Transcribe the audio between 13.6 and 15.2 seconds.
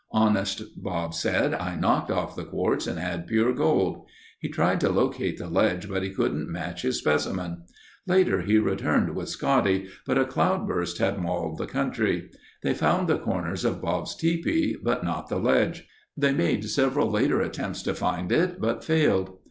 of Bob's tepee, but